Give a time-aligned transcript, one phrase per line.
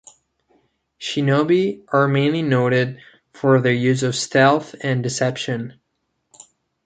[0.99, 3.01] "Shinobi" are mainly noted
[3.33, 5.79] for their use of stealth and deception.